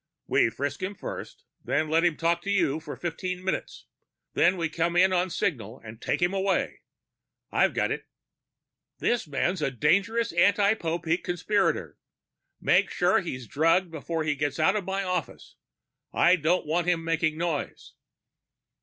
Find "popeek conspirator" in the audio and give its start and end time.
10.73-11.99